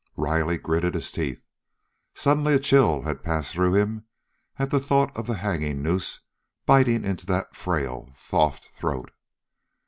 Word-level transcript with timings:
Riley 0.17 0.57
gritted 0.57 0.95
his 0.95 1.11
teeth. 1.11 1.43
Suddenly 2.15 2.55
a 2.55 2.59
chill 2.59 3.03
had 3.03 3.21
passed 3.21 3.53
through 3.53 3.73
him 3.75 4.05
at 4.57 4.71
the 4.71 4.79
thought 4.79 5.15
of 5.15 5.27
the 5.27 5.35
hanging 5.37 5.83
noose 5.83 6.21
biting 6.65 7.03
into 7.05 7.27
that 7.27 7.55
frail, 7.55 8.09
soft 8.15 8.65
throat. 8.69 9.11